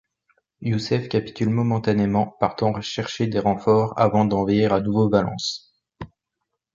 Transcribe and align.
Youssef 0.61 1.09
capitule 1.09 1.49
momentanément, 1.51 2.25
partant 2.39 2.81
chercher 2.81 3.27
des 3.27 3.37
renforts 3.37 3.93
avant 3.99 4.25
d'envahir 4.25 4.73
à 4.73 4.81
nouveau 4.81 5.07
Valence. 5.09 5.79